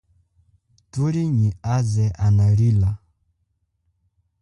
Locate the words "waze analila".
1.63-2.89